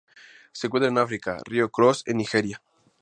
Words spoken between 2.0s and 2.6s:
en Nigeria.